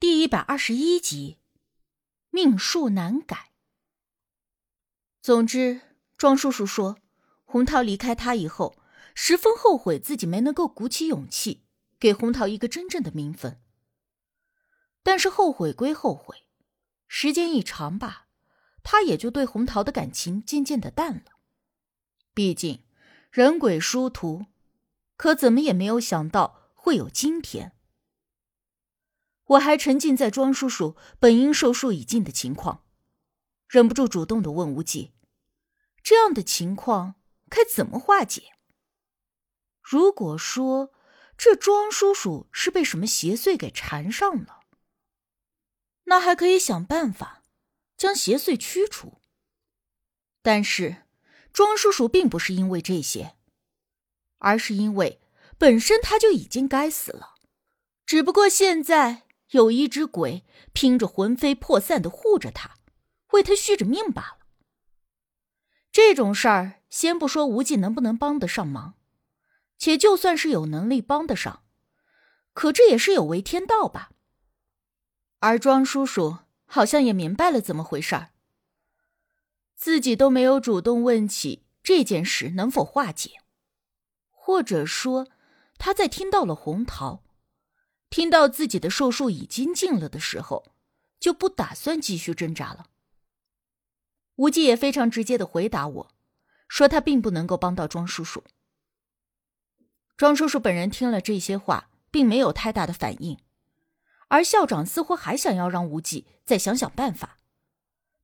[0.00, 1.36] 第一百二十一集，
[2.30, 3.50] 命数难改。
[5.20, 5.82] 总之，
[6.16, 6.96] 庄叔叔说，
[7.44, 8.78] 洪涛离开他以后，
[9.14, 11.66] 十分后悔自己没能够鼓起勇气
[11.98, 13.60] 给洪涛一个真正的名分。
[15.02, 16.46] 但是后悔归后悔，
[17.06, 18.28] 时间一长吧，
[18.82, 21.32] 他也就对洪涛的感情渐渐的淡了。
[22.32, 22.82] 毕竟
[23.30, 24.46] 人鬼殊途，
[25.18, 27.76] 可怎么也没有想到会有今天。
[29.50, 32.84] 我还沉浸在庄叔叔本应寿数已尽的情况，
[33.66, 35.12] 忍不住主动的问无忌
[36.04, 37.16] ：“这样的情况
[37.48, 38.52] 该怎么化解？
[39.82, 40.92] 如果说
[41.36, 44.60] 这庄叔叔是被什么邪祟给缠上了，
[46.04, 47.42] 那还可以想办法
[47.96, 49.20] 将邪祟驱除。
[50.42, 51.08] 但是
[51.52, 53.34] 庄叔叔并不是因为这些，
[54.38, 55.20] 而是因为
[55.58, 57.34] 本身他就已经该死了，
[58.06, 62.76] 只不过现在。”有一只鬼拼着魂飞魄散的护着他，
[63.32, 64.38] 为他续着命罢了。
[65.90, 68.94] 这种事儿，先不说无忌能不能帮得上忙，
[69.76, 71.64] 且就算是有能力帮得上，
[72.52, 74.10] 可这也是有违天道吧。
[75.40, 78.30] 而庄叔叔好像也明白了怎么回事儿，
[79.74, 83.40] 自己都没有主动问起这件事能否化解，
[84.30, 85.26] 或者说
[85.76, 87.24] 他在听到了红桃。
[88.10, 90.74] 听到自己的寿数已经尽了的时候，
[91.20, 92.86] 就不打算继续挣扎了。
[94.34, 96.14] 无忌也非常直接的回答我，
[96.68, 98.42] 说他并不能够帮到庄叔叔。
[100.16, 103.38] 庄叔叔本人听了这些话，并没有太大的反应，
[104.28, 107.38] 而校长似乎还想要让无忌再想想办法，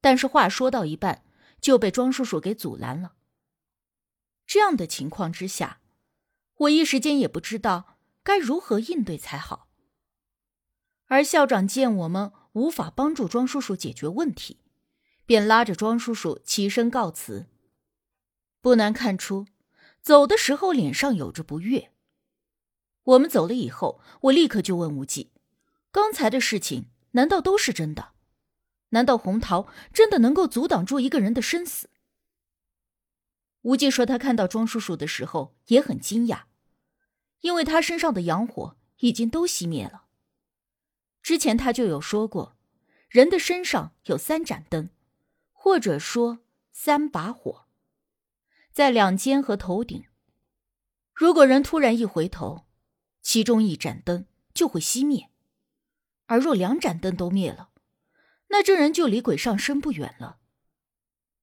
[0.00, 1.24] 但是话说到一半
[1.60, 3.14] 就被庄叔叔给阻拦了。
[4.46, 5.80] 这样的情况之下，
[6.56, 9.65] 我一时间也不知道该如何应对才好。
[11.06, 14.60] 而校长见我们无法帮助庄叔叔解决问题，
[15.24, 17.46] 便拉着庄叔叔起身告辞。
[18.60, 19.46] 不难看出，
[20.02, 21.92] 走的时候脸上有着不悦。
[23.04, 25.30] 我们走了以后，我立刻就问无忌
[25.92, 28.14] ：“刚才的事情难道都是真的？
[28.88, 31.90] 难道红桃真的能够阻挡住一个人的生死？”
[33.62, 36.44] 无忌说：“他看到庄叔叔的时候也很惊讶，
[37.42, 40.05] 因为他身上的阳火已经都熄灭了。”
[41.26, 42.56] 之前他就有说过，
[43.08, 44.90] 人的身上有三盏灯，
[45.50, 46.38] 或者说
[46.70, 47.66] 三把火，
[48.70, 50.04] 在两肩和头顶。
[51.12, 52.68] 如果人突然一回头，
[53.22, 55.30] 其中一盏灯就会熄灭；
[56.26, 57.70] 而若两盏灯都灭了，
[58.50, 60.38] 那这人就离鬼上身不远了。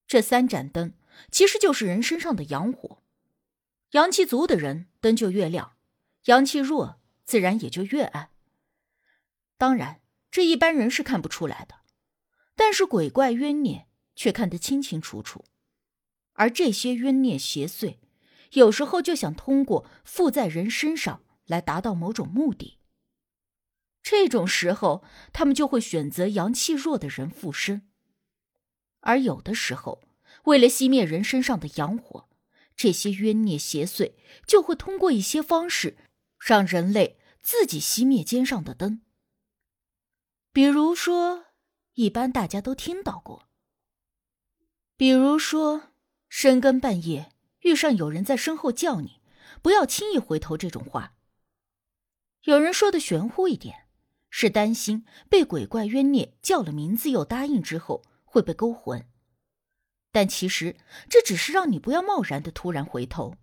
[0.08, 0.94] 这三盏灯
[1.30, 3.04] 其实就是人身上的阳火，
[3.92, 5.76] 阳气足的人灯就越亮，
[6.28, 8.30] 阳气弱自然也就越暗。
[9.58, 11.76] 当然，这一般人是看不出来的，
[12.56, 15.46] 但是鬼怪冤孽却看得清清楚楚。
[16.34, 17.98] 而这些冤孽邪祟，
[18.54, 22.80] 有时候就想通过附在人身上来达到某种目的。
[24.02, 27.88] 这种时候，他们就会选择阳气弱的人附身。
[29.02, 30.02] 而有的时候，
[30.46, 32.28] 为了熄灭人身上的阳火，
[32.76, 34.14] 这些冤孽邪祟
[34.46, 35.96] 就会通过一些方式，
[36.40, 39.03] 让人类自己熄灭肩上的灯。
[40.54, 41.46] 比如说，
[41.96, 43.50] 一般大家都听到过。
[44.96, 45.90] 比如说，
[46.30, 47.32] 深更半夜
[47.62, 49.20] 遇上有人在身后叫你，
[49.64, 51.16] 不要轻易回头这种话。
[52.44, 53.88] 有人说的玄乎一点，
[54.30, 59.10] 是担心被鬼怪冤孽叫了名字又答应之后会被勾魂。
[60.12, 60.78] 但其实
[61.10, 63.38] 这只是让你不要贸然的突然回头，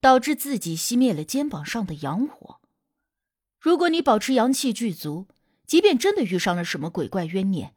[0.00, 2.60] 导致自己熄灭了肩膀上的阳火。
[3.58, 5.26] 如果你保持阳气具足。
[5.66, 7.74] 即便真的遇上了什么鬼怪冤孽，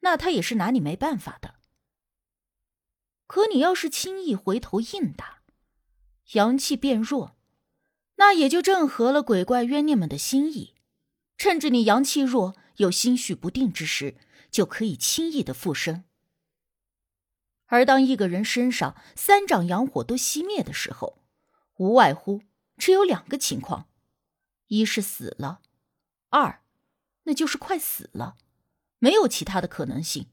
[0.00, 1.54] 那他也是拿你没办法的。
[3.26, 5.42] 可你要是轻易回头硬打，
[6.32, 7.36] 阳气变弱，
[8.16, 10.74] 那也就正合了鬼怪冤孽们的心意。
[11.38, 14.16] 趁着你阳气弱又心绪不定之时，
[14.50, 16.04] 就可以轻易的附身。
[17.66, 21.22] 而当一个人身上三丈阳火都熄灭的时候，
[21.76, 22.42] 无外乎
[22.76, 23.88] 只有两个情况：
[24.66, 25.62] 一是死了，
[26.28, 26.62] 二。
[27.30, 28.36] 那就是快死了，
[28.98, 30.26] 没有其他的可能性。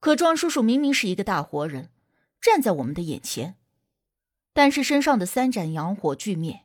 [0.00, 1.90] 可庄叔叔明明是一个大活人，
[2.40, 3.58] 站在我们的眼前，
[4.54, 6.64] 但是身上的三盏阳火俱灭，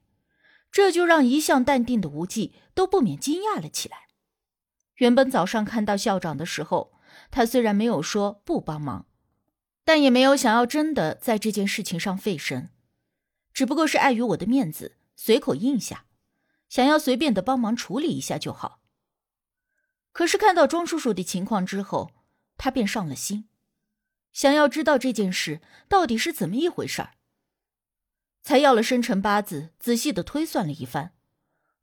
[0.72, 4.08] 这就让一向淡定的无忌都不免惊讶了起来。
[4.96, 6.94] 原本早上看到校长的时候，
[7.30, 9.08] 他虽然没有说不帮忙，
[9.84, 12.70] 但也没有想要真的在这件事情上费神，
[13.52, 16.06] 只不过是碍于我的面子，随口应下。
[16.74, 18.82] 想要随便的帮忙处理一下就好，
[20.12, 22.10] 可是看到庄叔叔的情况之后，
[22.58, 23.48] 他便上了心，
[24.32, 27.14] 想要知道这件事到底是怎么一回事儿。
[28.42, 31.14] 才要了生辰八字，仔细的推算了一番，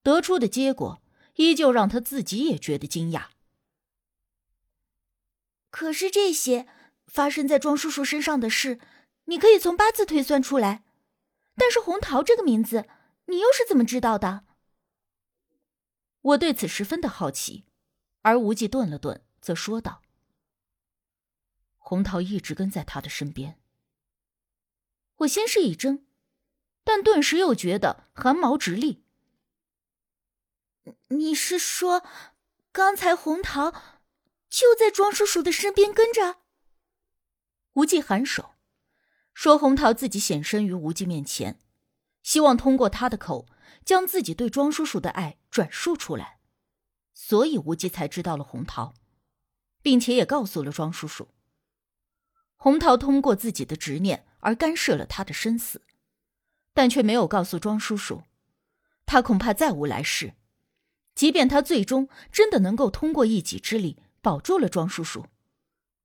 [0.02, 1.00] 得出的结果
[1.37, 3.26] 依旧让他自己也觉得惊讶。
[5.70, 6.66] 可是这些
[7.06, 8.81] 发生在庄叔叔身上的事，
[9.26, 10.82] 你可以从八字推算出来，
[11.54, 12.88] 但是红桃这个名字，
[13.26, 14.46] 你又是怎么知道的？
[16.22, 17.64] 我对此十分的好奇，
[18.22, 20.02] 而无忌顿了顿，则说道
[21.78, 23.58] ：“红桃一直跟在他的身边。”
[25.19, 26.05] 我先是一怔，
[26.84, 29.05] 但顿时又觉得汗毛直立。
[31.08, 32.02] 你是说，
[32.73, 33.73] 刚才红桃
[34.49, 36.40] 就在庄叔叔的身边跟着？
[37.75, 38.55] 无忌颔首，
[39.32, 41.61] 说：“红桃自己显身于无忌面前，
[42.23, 43.46] 希望通过他的口。”
[43.82, 46.38] 将自己对庄叔叔的爱转述出来，
[47.12, 48.94] 所以无忌才知道了红桃，
[49.82, 51.29] 并且也告诉了庄叔叔。
[52.56, 55.82] 红桃通过自己的执念而干涉了他的生死，
[56.73, 58.23] 但却没有告诉庄叔叔，
[59.06, 60.35] 他恐怕再无来世。
[61.14, 65.26] 即便他最终真的能够通过一己之力保住了庄叔叔，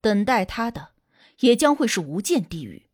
[0.01, 0.93] 等待他的
[1.39, 2.87] 也将会是无间地狱。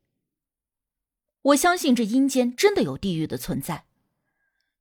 [1.44, 3.86] 我相信这阴间真的有地狱的存在。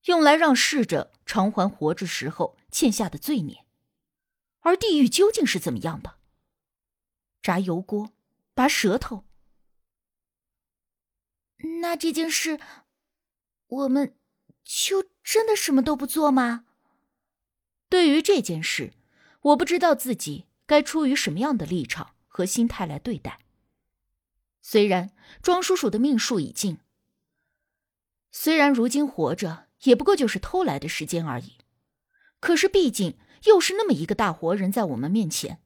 [0.04, 3.66] 用来让逝者偿还活着时候欠下的罪孽，
[4.60, 6.18] 而地狱究竟是怎么样的？
[7.42, 8.12] 炸油锅，
[8.54, 9.24] 拔舌头。
[11.80, 12.58] 那这件事，
[13.66, 14.16] 我们
[14.64, 16.64] 就真的什么都不做吗？
[17.88, 18.94] 对于这件事，
[19.40, 23.40] 我不知道自己该出于什么样的立场和心态来对待。
[24.62, 26.78] 虽然庄叔叔的命数已尽，
[28.30, 29.69] 虽然如今活着。
[29.82, 31.58] 也不过就是偷来的时间而已，
[32.38, 35.62] 可是毕竟又是那么一个大活人在我们面前，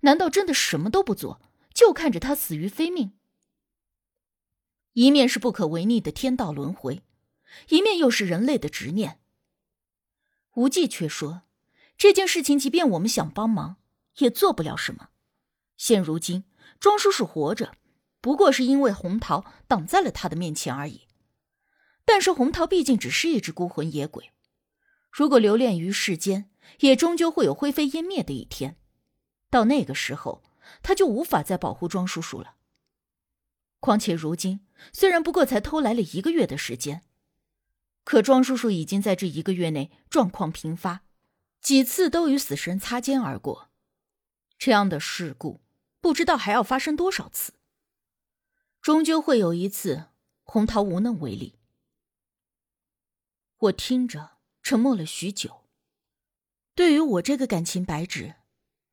[0.00, 1.40] 难道真的什么都不做，
[1.72, 3.12] 就看着他死于非命？
[4.92, 7.02] 一面是不可违逆的天道轮回，
[7.68, 9.20] 一面又是人类的执念。
[10.54, 11.42] 无忌却说，
[11.96, 13.76] 这件事情即便我们想帮忙，
[14.18, 15.10] 也做不了什么。
[15.76, 16.44] 现如今
[16.80, 17.74] 庄叔叔活着，
[18.20, 21.07] 不过是因为红桃挡在了他的面前而已。
[22.10, 24.32] 但是红桃毕竟只是一只孤魂野鬼，
[25.12, 26.50] 如果留恋于世间，
[26.80, 28.78] 也终究会有灰飞烟灭的一天。
[29.50, 30.42] 到那个时候，
[30.82, 32.54] 他就无法再保护庄叔叔了。
[33.78, 37.02] 况且如今虽然不过才偷来了一个月的时间，
[38.04, 41.02] 可庄叔叔已经在这一个月内状况频发，
[41.60, 43.68] 几次都与死神擦肩而过。
[44.58, 45.60] 这样的事故，
[46.00, 47.52] 不知道还要发生多少次。
[48.80, 50.06] 终究会有一次，
[50.42, 51.57] 红桃无能为力。
[53.62, 55.64] 我听着，沉默了许久。
[56.76, 58.36] 对于我这个感情白纸，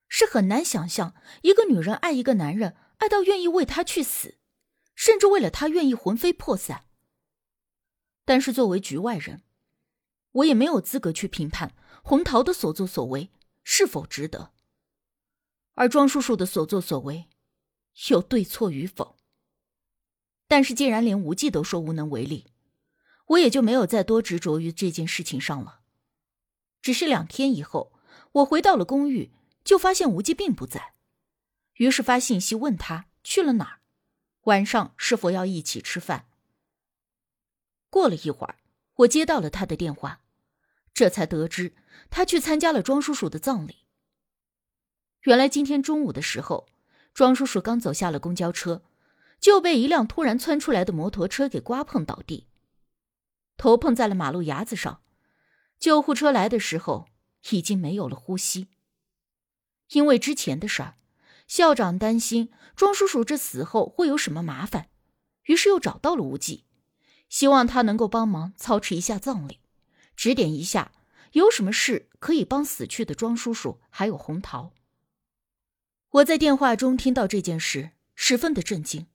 [0.07, 1.13] 是很难想象
[1.43, 4.39] 一个女人爱一个男人，爱到愿意为他去死，
[4.95, 6.85] 甚至为了他愿意魂飞魄散。
[8.25, 9.43] 但是作为局外人，
[10.31, 13.29] 我也没有资格去评判红桃的所作所为
[13.63, 14.51] 是否值得，
[15.75, 17.29] 而庄叔叔的所作所为
[18.09, 19.15] 有对错与否。
[20.47, 22.54] 但是既然连无忌都说无能为力。
[23.25, 25.81] 我也就没有再多执着于这件事情上了。
[26.81, 27.91] 只是两天以后，
[28.33, 29.31] 我回到了公寓，
[29.63, 30.93] 就发现无忌并不在，
[31.75, 33.79] 于是发信息问他去了哪儿，
[34.43, 36.27] 晚上是否要一起吃饭。
[37.89, 38.57] 过了一会儿，
[38.97, 40.21] 我接到了他的电话，
[40.93, 41.73] 这才得知
[42.11, 43.77] 他去参加了庄叔叔的葬礼。
[45.21, 46.67] 原来今天中午的时候，
[47.15, 48.83] 庄叔叔刚走下了公交车，
[49.39, 52.45] 就被一辆突然窜出来的摩托车给刮碰倒地。
[53.57, 55.01] 头碰在了马路牙子上，
[55.79, 57.07] 救护车来的时候
[57.51, 58.67] 已经没有了呼吸。
[59.89, 60.95] 因为之前的事儿，
[61.47, 64.89] 校长担心庄叔叔这死后会有什么麻烦，
[65.43, 66.65] 于是又找到了无忌，
[67.29, 69.59] 希望他能够帮忙操持一下葬礼，
[70.15, 70.91] 指点一下
[71.33, 74.73] 有什么事可以帮死去的庄叔叔还有红桃。
[76.09, 79.07] 我在电话中听到这件事，十分的震惊。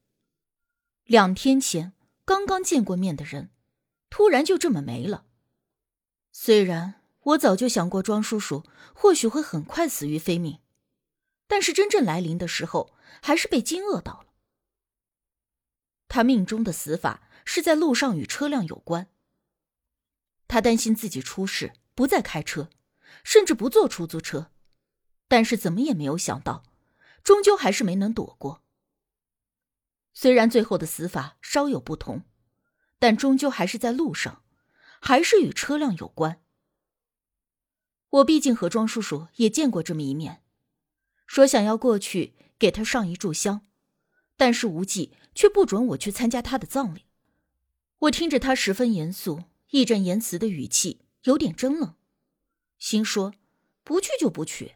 [1.04, 1.94] 两天前
[2.24, 3.50] 刚刚见过面的人。
[4.10, 5.24] 突然就这么没了。
[6.32, 8.64] 虽然我早就想过庄叔叔
[8.94, 10.60] 或许会很快死于非命，
[11.46, 14.26] 但是真正来临的时候，还是被惊愕到了。
[16.08, 19.08] 他命中的死法是在路上与车辆有关。
[20.48, 22.68] 他担心自己出事，不再开车，
[23.22, 24.50] 甚至不坐出租车，
[25.28, 26.64] 但是怎么也没有想到，
[27.22, 28.64] 终究还是没能躲过。
[30.12, 32.24] 虽然最后的死法稍有不同。
[33.00, 34.44] 但终究还是在路上，
[35.00, 36.40] 还是与车辆有关。
[38.10, 40.42] 我毕竟和庄叔叔也见过这么一面，
[41.26, 43.62] 说想要过去给他上一炷香，
[44.36, 47.06] 但是无忌却不准我去参加他的葬礼。
[48.00, 51.94] 我听着他十分严肃、义正言辞的语气，有点怔愣，
[52.78, 53.32] 心说：
[53.82, 54.74] 不去就不去，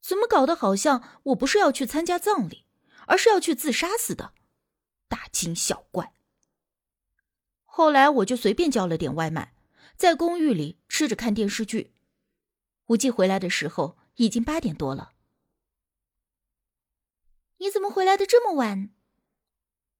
[0.00, 2.64] 怎么搞得好像我不是要去参加葬礼，
[3.06, 4.34] 而是要去自杀似的，
[5.08, 6.12] 大惊小怪。
[7.76, 9.52] 后来我就随便叫了点外卖，
[9.96, 11.92] 在公寓里吃着看电视剧。
[12.86, 15.10] 无忌回来的时候已经八点多了。
[17.56, 18.90] 你怎么回来的这么晚？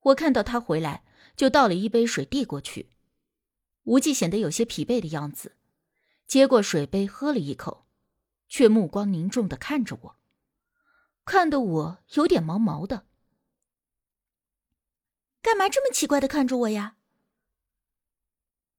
[0.02, 1.02] 我看到他回来，
[1.35, 2.90] 就倒了一杯水递过去。
[3.83, 5.57] 无忌显得有些疲惫的样子，
[6.28, 7.88] 接过水杯喝了一口，
[8.49, 10.16] 却目光凝重的看着我，
[11.25, 13.09] 看得我有点毛毛的。
[15.43, 16.99] 干嘛这么奇怪的看着我呀？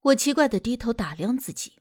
[0.06, 1.74] 我奇怪的低头打量自己。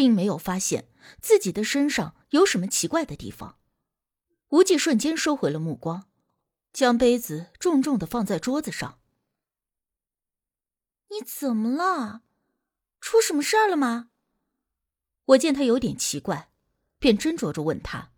[0.00, 0.88] 并没有发现
[1.20, 3.58] 自己的身上有什么奇怪的地方，
[4.48, 6.08] 无忌瞬间收回了目光，
[6.72, 8.98] 将杯子重重的放在桌子上。
[11.08, 12.22] 你怎么了？
[12.98, 14.08] 出什么事儿了吗？
[15.26, 16.50] 我见他有点奇怪，
[16.98, 18.12] 便斟酌着问他。